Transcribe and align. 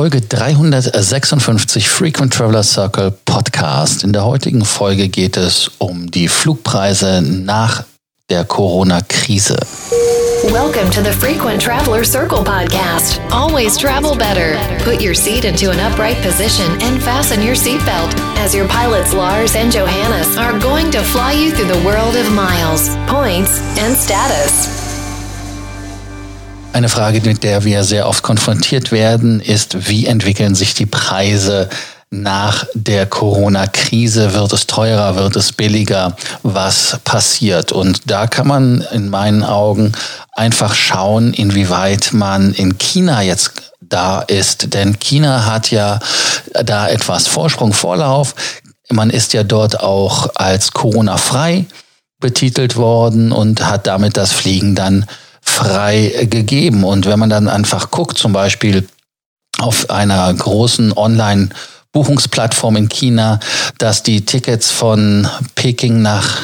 Folge 0.00 0.22
356 0.22 1.86
Frequent 1.86 2.32
Traveler 2.32 2.62
Circle 2.62 3.12
Podcast. 3.26 4.02
In 4.02 4.14
der 4.14 4.24
heutigen 4.24 4.64
Folge 4.64 5.08
geht 5.08 5.36
es 5.36 5.70
um 5.76 6.10
die 6.10 6.26
Flugpreise 6.26 7.20
nach 7.20 7.84
der 8.30 8.46
Corona-Krise. 8.46 9.58
Welcome 10.50 10.90
to 10.90 11.02
the 11.02 11.12
Frequent 11.12 11.60
Traveler 11.60 12.02
Circle 12.02 12.42
podcast. 12.42 13.20
Always 13.30 13.76
travel 13.76 14.16
better. 14.16 14.56
Put 14.84 15.02
your 15.02 15.14
seat 15.14 15.44
into 15.44 15.70
an 15.70 15.78
upright 15.78 16.16
position 16.22 16.80
and 16.80 17.02
fasten 17.02 17.42
your 17.42 17.54
seatbelt 17.54 18.14
as 18.38 18.54
your 18.54 18.66
pilots 18.68 19.12
Lars 19.12 19.54
and 19.54 19.70
Johannes 19.70 20.34
are 20.38 20.58
going 20.60 20.90
to 20.92 21.02
fly 21.02 21.32
you 21.32 21.50
through 21.50 21.68
the 21.68 21.84
world 21.84 22.16
of 22.16 22.32
miles, 22.32 22.88
points, 23.06 23.60
and 23.76 23.94
status. 23.94 24.79
Eine 26.72 26.88
Frage, 26.88 27.20
mit 27.22 27.42
der 27.42 27.64
wir 27.64 27.82
sehr 27.82 28.08
oft 28.08 28.22
konfrontiert 28.22 28.92
werden, 28.92 29.40
ist, 29.40 29.88
wie 29.88 30.06
entwickeln 30.06 30.54
sich 30.54 30.72
die 30.72 30.86
Preise 30.86 31.68
nach 32.10 32.64
der 32.74 33.06
Corona-Krise? 33.06 34.34
Wird 34.34 34.52
es 34.52 34.66
teurer? 34.66 35.16
Wird 35.16 35.34
es 35.36 35.52
billiger? 35.52 36.16
Was 36.42 36.98
passiert? 37.04 37.72
Und 37.72 38.08
da 38.10 38.28
kann 38.28 38.46
man 38.46 38.86
in 38.92 39.10
meinen 39.10 39.42
Augen 39.42 39.92
einfach 40.32 40.74
schauen, 40.74 41.34
inwieweit 41.34 42.12
man 42.12 42.54
in 42.54 42.78
China 42.78 43.20
jetzt 43.20 43.52
da 43.80 44.20
ist. 44.22 44.72
Denn 44.72 44.98
China 45.00 45.46
hat 45.46 45.72
ja 45.72 45.98
da 46.64 46.88
etwas 46.88 47.26
Vorsprung, 47.26 47.72
Vorlauf. 47.72 48.34
Man 48.90 49.10
ist 49.10 49.32
ja 49.32 49.42
dort 49.42 49.80
auch 49.80 50.30
als 50.36 50.70
Corona-frei 50.72 51.66
betitelt 52.20 52.76
worden 52.76 53.32
und 53.32 53.66
hat 53.66 53.86
damit 53.86 54.16
das 54.16 54.32
Fliegen 54.32 54.74
dann 54.74 55.06
frei 55.60 56.26
gegeben. 56.30 56.84
Und 56.84 57.06
wenn 57.06 57.18
man 57.18 57.30
dann 57.30 57.48
einfach 57.48 57.90
guckt, 57.90 58.18
zum 58.18 58.32
Beispiel 58.32 58.86
auf 59.58 59.90
einer 59.90 60.32
großen 60.32 60.92
Online- 60.96 61.50
Buchungsplattform 61.92 62.76
in 62.76 62.88
China, 62.88 63.40
dass 63.78 64.04
die 64.04 64.24
Tickets 64.24 64.70
von 64.70 65.26
Peking 65.56 66.02
nach 66.02 66.38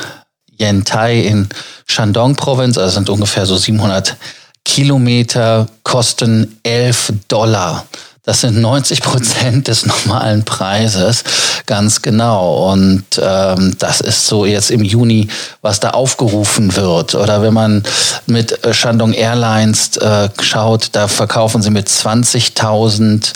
Yantai 0.58 1.20
in 1.20 1.48
Shandong-Provinz, 1.86 2.77
also 2.78 2.95
sind 2.97 3.08
ungefähr 3.08 3.47
so 3.47 3.56
700 3.56 4.17
Kilometer, 4.64 5.69
kosten 5.84 6.58
11 6.64 7.12
Dollar. 7.28 7.86
Das 8.25 8.41
sind 8.41 8.61
90 8.61 9.03
Prozent 9.03 9.69
des 9.69 9.86
normalen 9.86 10.45
Preises, 10.45 11.23
ganz 11.67 12.03
genau. 12.03 12.72
Und 12.72 13.05
ähm, 13.20 13.77
das 13.78 14.00
ist 14.00 14.27
so 14.27 14.47
jetzt 14.47 14.70
im 14.70 14.83
Juni, 14.83 15.28
was 15.62 15.81
da 15.81 15.91
aufgerufen 15.91 16.75
wird. 16.77 17.14
Oder 17.14 17.42
wenn 17.42 17.55
man 17.55 17.83
mit 18.27 18.58
Shandong 18.73 19.12
Airlines 19.12 19.97
äh, 19.97 20.28
schaut, 20.41 20.89
da 20.92 21.08
verkaufen 21.08 21.62
sie 21.62 21.70
mit 21.70 21.89
20.000 21.89 23.33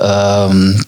ähm, 0.00 0.84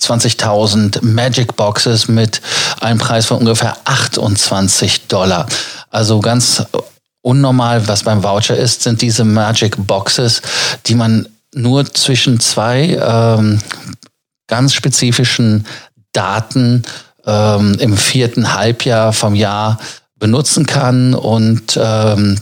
20.000 0.00 1.02
Magic 1.02 1.56
Boxes 1.56 2.06
mit 2.06 2.40
einem 2.80 2.98
Preis 2.98 3.26
von 3.26 3.38
ungefähr 3.38 3.76
28 3.84 5.06
Dollar. 5.08 5.46
Also 5.90 6.20
ganz 6.20 6.62
unnormal, 7.22 7.88
was 7.88 8.04
beim 8.04 8.22
Voucher 8.22 8.56
ist, 8.56 8.82
sind 8.82 9.02
diese 9.02 9.24
Magic 9.24 9.74
Boxes, 9.78 10.42
die 10.86 10.94
man 10.94 11.26
nur 11.54 11.86
zwischen 11.92 12.38
zwei 12.38 12.98
ähm, 13.00 13.60
ganz 14.46 14.74
spezifischen 14.74 15.66
Daten 16.16 16.82
ähm, 17.26 17.76
im 17.78 17.96
vierten 17.96 18.54
Halbjahr 18.54 19.12
vom 19.12 19.34
Jahr 19.34 19.78
benutzen 20.18 20.66
kann 20.66 21.14
und 21.14 21.78
ähm, 21.80 22.38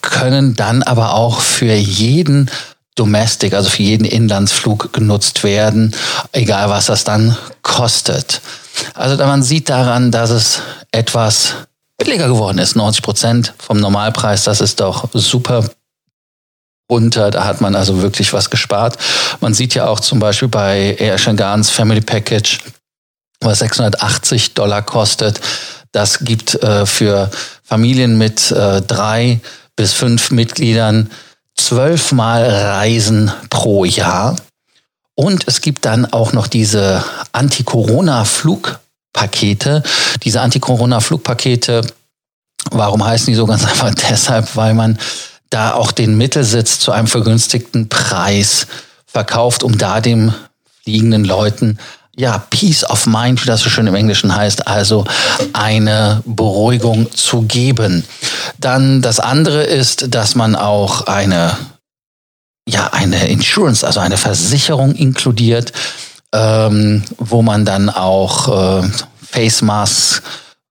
können 0.00 0.54
dann 0.56 0.82
aber 0.82 1.14
auch 1.14 1.40
für 1.40 1.74
jeden 1.74 2.50
Domestic, 2.94 3.52
also 3.52 3.68
für 3.68 3.82
jeden 3.82 4.04
Inlandsflug 4.04 4.92
genutzt 4.92 5.44
werden, 5.44 5.94
egal 6.32 6.70
was 6.70 6.86
das 6.86 7.04
dann 7.04 7.36
kostet. 7.62 8.40
Also 8.94 9.22
man 9.24 9.42
sieht 9.42 9.68
daran, 9.68 10.10
dass 10.10 10.30
es 10.30 10.62
etwas 10.92 11.54
billiger 11.98 12.28
geworden 12.28 12.58
ist. 12.58 12.74
90 12.74 13.02
Prozent 13.02 13.54
vom 13.58 13.78
Normalpreis, 13.78 14.44
das 14.44 14.60
ist 14.60 14.80
doch 14.80 15.08
super 15.12 15.68
runter. 16.90 17.30
Da 17.30 17.44
hat 17.44 17.60
man 17.60 17.74
also 17.74 18.00
wirklich 18.00 18.32
was 18.32 18.50
gespart. 18.50 18.96
Man 19.40 19.54
sieht 19.54 19.74
ja 19.74 19.86
auch 19.86 20.00
zum 20.00 20.18
Beispiel 20.18 20.48
bei 20.48 20.96
Air 20.98 21.18
Shangans 21.18 21.70
Family 21.70 22.00
Package, 22.00 22.60
was 23.46 23.60
680 23.60 24.54
Dollar 24.54 24.82
kostet. 24.82 25.40
Das 25.92 26.18
gibt 26.18 26.60
äh, 26.62 26.84
für 26.84 27.30
Familien 27.62 28.18
mit 28.18 28.50
äh, 28.50 28.82
drei 28.82 29.40
bis 29.76 29.94
fünf 29.94 30.30
Mitgliedern 30.30 31.10
zwölfmal 31.54 32.44
Reisen 32.44 33.32
pro 33.48 33.84
Jahr. 33.84 34.36
Und 35.14 35.48
es 35.48 35.62
gibt 35.62 35.86
dann 35.86 36.12
auch 36.12 36.34
noch 36.34 36.46
diese 36.46 37.02
Anti-Corona-Flugpakete. 37.32 39.82
Diese 40.22 40.42
Anti-Corona-Flugpakete, 40.42 41.80
warum 42.70 43.02
heißen 43.04 43.26
die 43.28 43.34
so 43.34 43.46
ganz 43.46 43.64
einfach? 43.64 43.94
Deshalb, 43.94 44.54
weil 44.56 44.74
man 44.74 44.98
da 45.48 45.72
auch 45.72 45.92
den 45.92 46.18
Mittelsitz 46.18 46.78
zu 46.78 46.92
einem 46.92 47.06
vergünstigten 47.06 47.88
Preis 47.88 48.66
verkauft, 49.06 49.62
um 49.62 49.78
da 49.78 50.02
dem 50.02 50.34
fliegenden 50.82 51.24
Leuten 51.24 51.78
ja, 52.16 52.38
Peace 52.50 52.82
of 52.84 53.06
Mind, 53.06 53.42
wie 53.42 53.46
das 53.46 53.60
so 53.60 53.68
schön 53.68 53.86
im 53.86 53.94
Englischen 53.94 54.34
heißt, 54.34 54.66
also 54.66 55.04
eine 55.52 56.22
Beruhigung 56.24 57.12
zu 57.12 57.42
geben. 57.42 58.04
Dann 58.58 59.02
das 59.02 59.20
andere 59.20 59.62
ist, 59.64 60.14
dass 60.14 60.34
man 60.34 60.56
auch 60.56 61.02
eine, 61.02 61.56
ja, 62.66 62.88
eine 62.92 63.28
Insurance, 63.28 63.86
also 63.86 64.00
eine 64.00 64.16
Versicherung 64.16 64.94
inkludiert, 64.94 65.72
ähm, 66.32 67.04
wo 67.18 67.42
man 67.42 67.66
dann 67.66 67.90
auch 67.90 68.82
äh, 68.82 68.88
Face 69.30 69.60
Masks 69.60 70.22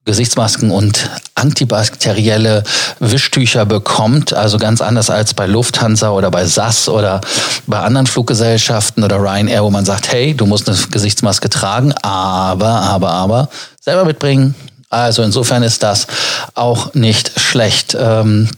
Gesichtsmasken 0.06 0.70
und 0.70 1.10
antibakterielle 1.46 2.64
Wischtücher 3.00 3.66
bekommt, 3.66 4.34
also 4.34 4.58
ganz 4.58 4.82
anders 4.82 5.10
als 5.10 5.34
bei 5.34 5.46
Lufthansa 5.46 6.10
oder 6.10 6.32
bei 6.32 6.46
SAS 6.46 6.90
oder 6.90 7.22
bei 7.68 7.80
anderen 7.80 8.08
Fluggesellschaften 8.08 9.04
oder 9.04 9.18
Ryanair, 9.18 9.64
wo 9.64 9.70
man 9.70 9.86
sagt, 9.86 10.12
hey, 10.12 10.34
du 10.34 10.46
musst 10.46 10.68
eine 10.68 10.78
Gesichtsmaske 10.92 11.50
tragen, 11.50 11.94
aber, 12.02 12.68
aber, 12.68 13.12
aber 13.12 13.50
selber 13.80 14.06
mitbringen. 14.06 14.56
Also 14.90 15.24
insofern 15.24 15.64
ist 15.64 15.84
das 15.84 16.08
auch 16.54 16.94
nicht 16.94 17.40
schlecht. 17.40 17.96
Ähm, 18.00 18.50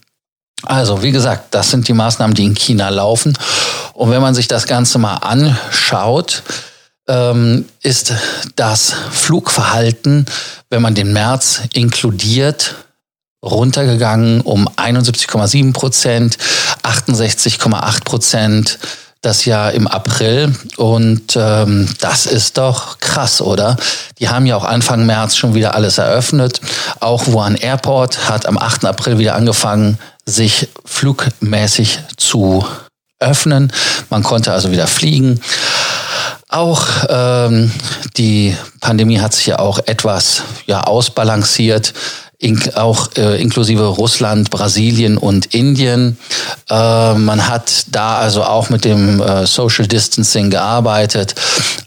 also, 0.64 1.04
wie 1.04 1.12
gesagt, 1.12 1.54
das 1.54 1.70
sind 1.70 1.88
die 1.88 1.94
Maßnahmen, 1.94 2.36
die 2.36 2.46
in 2.46 2.56
China 2.56 2.90
laufen. 2.90 3.38
Und 3.94 4.12
wenn 4.12 4.22
man 4.22 4.34
sich 4.34 4.48
das 4.48 4.66
Ganze 4.66 4.98
mal 4.98 5.16
anschaut, 5.16 6.44
ist 7.84 8.14
das 8.58 8.94
Flugverhalten, 9.12 10.26
wenn 10.70 10.82
man 10.82 10.94
den 10.94 11.14
März 11.14 11.62
inkludiert, 11.74 12.76
runtergegangen 13.42 14.42
um 14.42 14.68
71,7 14.68 15.72
Prozent, 15.72 16.38
68,8 16.84 18.04
Prozent 18.04 18.80
das 19.22 19.46
Jahr 19.46 19.72
im 19.72 19.88
April. 19.88 20.54
Und 20.78 21.36
ähm, 21.36 21.90
das 22.00 22.26
ist 22.26 22.58
doch 22.58 23.00
krass, 23.00 23.42
oder? 23.42 23.78
Die 24.20 24.30
haben 24.30 24.46
ja 24.46 24.56
auch 24.56 24.64
Anfang 24.64 25.06
März 25.06 25.36
schon 25.36 25.54
wieder 25.54 25.76
alles 25.76 25.98
eröffnet. 25.98 26.62
Auch 27.00 27.28
Wuhan 27.28 27.56
Airport 27.56 28.30
hat 28.30 28.46
am 28.46 28.58
8. 28.58 28.86
April 28.86 29.18
wieder 29.18 29.36
angefangen, 29.36 29.98
sich 30.26 30.70
flugmäßig 30.86 32.00
zu 32.18 32.66
öffnen. 33.20 33.74
Man 34.10 34.24
konnte 34.24 34.52
also 34.52 34.72
wieder 34.72 34.88
fliegen. 34.88 35.42
Auch 36.50 36.88
ähm, 37.10 37.72
die 38.16 38.56
Pandemie 38.80 39.20
hat 39.20 39.34
sich 39.34 39.48
ja 39.48 39.60
auch 39.60 39.80
etwas 39.86 40.44
ja, 40.66 40.82
ausbalanciert, 40.82 41.94
in, 42.40 42.74
auch 42.76 43.10
äh, 43.18 43.42
inklusive 43.42 43.86
Russland, 43.86 44.52
Brasilien 44.52 45.18
und 45.18 45.48
Indien. 45.56 46.18
Äh, 46.70 47.14
man 47.16 47.48
hat 47.48 47.86
da 47.92 48.20
also 48.20 48.44
auch 48.44 48.70
mit 48.70 48.86
dem 48.86 49.22
äh, 49.22 49.48
Social 49.48 49.88
Distancing 49.88 50.52
gearbeitet. 50.52 51.34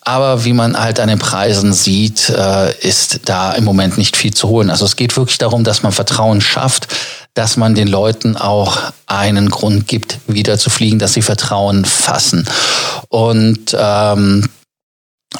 Aber 0.00 0.44
wie 0.44 0.52
man 0.52 0.78
halt 0.78 0.98
an 0.98 1.08
den 1.08 1.20
Preisen 1.20 1.72
sieht, 1.72 2.28
äh, 2.30 2.76
ist 2.80 3.20
da 3.26 3.52
im 3.52 3.64
Moment 3.64 3.96
nicht 3.96 4.16
viel 4.16 4.34
zu 4.34 4.48
holen. 4.48 4.70
Also 4.70 4.84
es 4.84 4.96
geht 4.96 5.16
wirklich 5.16 5.38
darum, 5.38 5.62
dass 5.62 5.84
man 5.84 5.92
Vertrauen 5.92 6.40
schafft, 6.40 6.88
dass 7.34 7.56
man 7.56 7.74
den 7.74 7.88
Leuten 7.88 8.36
auch 8.36 8.78
einen 9.06 9.50
Grund 9.50 9.86
gibt, 9.86 10.18
wieder 10.26 10.58
zu 10.58 10.70
fliegen, 10.70 10.98
dass 10.98 11.12
sie 11.12 11.22
Vertrauen 11.22 11.84
fassen. 11.84 12.46
Und 13.08 13.76
ähm, 13.78 14.48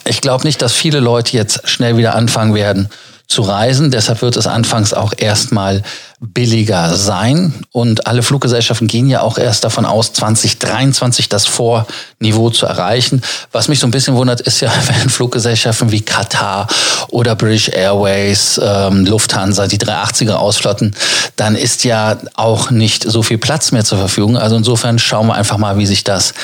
ich 0.05 0.21
glaube 0.21 0.45
nicht, 0.45 0.63
dass 0.63 0.73
viele 0.73 1.01
Leute 1.01 1.37
jetzt 1.37 1.69
schnell 1.69 1.97
wieder 1.97 2.15
anfangen 2.15 2.55
werden 2.55 2.89
zu 3.31 3.43
reisen. 3.43 3.93
Deshalb 3.93 4.23
wird 4.23 4.37
es 4.37 4.49
anfangs 4.49 4.93
auch 4.93 5.13
erstmal 5.17 5.83
billiger 6.19 6.97
sein. 6.97 7.55
Und 7.71 8.09
alle 8.09 8.25
Fluggesellschaften 8.25 8.89
gehen 8.89 9.09
ja 9.09 9.23
auch 9.23 9.39
erst 9.39 9.63
davon 9.63 9.87
aus, 9.87 10.13
2023 10.13 11.29
das 11.29 11.47
Vorniveau 11.47 12.51
zu 12.51 12.67
erreichen. 12.67 13.23
Was 13.53 13.69
mich 13.69 13.79
so 13.79 13.87
ein 13.87 13.93
bisschen 13.93 14.17
wundert, 14.17 14.41
ist 14.41 14.61
ja, 14.61 14.73
wenn 14.87 15.09
Fluggesellschaften 15.09 15.93
wie 15.93 16.03
Qatar 16.03 16.67
oder 17.09 17.37
British 17.37 17.69
Airways, 17.69 18.61
ähm, 18.63 19.07
Lufthansa, 19.07 19.69
die 19.69 19.79
380er 19.79 20.33
ausflotten, 20.33 20.97
dann 21.41 21.57
ist 21.57 21.85
ja 21.85 22.19
auch 22.35 22.71
nicht 22.71 23.03
so 23.03 23.23
viel 23.23 23.39
Platz 23.39 23.73
mehr 23.73 23.85
zur 23.85 23.97
Verfügung. 23.97 24.37
Also 24.37 24.57
insofern 24.57 24.99
schauen 24.99 25.29
wir 25.29 25.35
einfach 25.35 25.57
mal, 25.57 25.79
wie 25.79 25.87
sich 25.87 26.05
das 26.05 26.35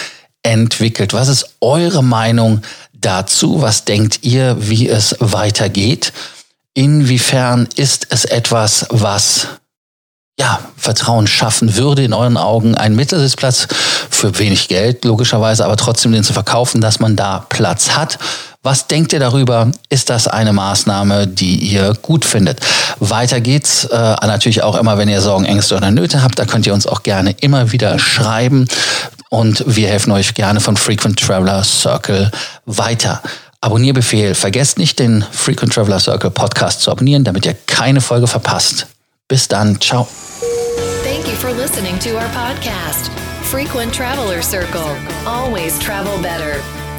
entwickelt? 0.43 1.12
Was 1.12 1.28
ist 1.28 1.56
eure 1.60 2.02
Meinung 2.02 2.62
dazu? 2.94 3.60
Was 3.60 3.84
denkt 3.84 4.20
ihr, 4.22 4.56
wie 4.58 4.88
es 4.88 5.14
weitergeht? 5.19 6.14
Inwiefern 6.72 7.69
ist 7.76 8.06
es 8.08 8.25
etwas, 8.25 8.87
was 8.88 9.48
ja, 10.38 10.60
Vertrauen 10.78 11.26
schaffen 11.26 11.76
würde 11.76 12.02
in 12.02 12.14
euren 12.14 12.38
Augen, 12.38 12.75
ein 12.75 12.94
Mittelsitzplatz 12.94 13.69
für 14.10 14.38
wenig 14.38 14.69
Geld, 14.69 15.04
logischerweise, 15.04 15.64
aber 15.64 15.76
trotzdem 15.76 16.12
den 16.12 16.25
zu 16.25 16.32
verkaufen, 16.32 16.81
dass 16.81 17.00
man 17.00 17.16
da 17.16 17.44
Platz 17.48 17.90
hat. 17.90 18.19
Was 18.66 18.88
denkt 18.88 19.12
ihr 19.12 19.20
darüber? 19.20 19.70
Ist 19.90 20.10
das 20.10 20.26
eine 20.26 20.52
Maßnahme, 20.52 21.28
die 21.28 21.54
ihr 21.54 21.94
gut 22.02 22.24
findet? 22.24 22.58
Weiter 22.98 23.40
geht's 23.40 23.84
äh, 23.84 23.96
natürlich 23.96 24.64
auch 24.64 24.74
immer, 24.74 24.98
wenn 24.98 25.08
ihr 25.08 25.20
Sorgen, 25.20 25.44
Ängste 25.44 25.76
oder 25.76 25.92
Nöte 25.92 26.20
habt. 26.20 26.36
Da 26.36 26.46
könnt 26.46 26.66
ihr 26.66 26.74
uns 26.74 26.84
auch 26.84 27.04
gerne 27.04 27.36
immer 27.40 27.70
wieder 27.70 28.00
schreiben 28.00 28.66
und 29.30 29.62
wir 29.68 29.86
helfen 29.86 30.10
euch 30.10 30.34
gerne 30.34 30.58
von 30.58 30.76
Frequent 30.76 31.20
Traveler 31.20 31.62
Circle 31.62 32.32
weiter. 32.64 33.22
Abonnierbefehl. 33.60 34.34
Vergesst 34.34 34.78
nicht, 34.78 34.98
den 34.98 35.24
Frequent 35.30 35.72
Traveler 35.72 36.00
Circle 36.00 36.32
Podcast 36.32 36.80
zu 36.80 36.90
abonnieren, 36.90 37.22
damit 37.22 37.46
ihr 37.46 37.54
keine 37.69 38.00
Folge 38.00 38.26
verpasst. 38.26 38.88
Bis 39.28 39.46
dann. 39.46 39.80
Ciao. 39.80 40.08
Thank 41.04 41.28
you 41.28 41.36
for 41.36 41.52
listening 41.52 42.00
to 42.00 42.16
our 42.16 42.28
podcast, 42.34 43.12
Frequent 43.44 43.94
Traveler 43.94 44.42
Circle. 44.42 44.96
Always 45.24 45.78
travel 45.78 46.19
better. 46.20 46.58